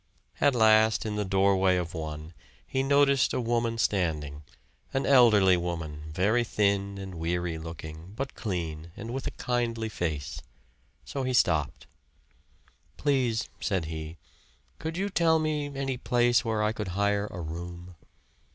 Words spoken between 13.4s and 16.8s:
said he, "could you tell me any place where I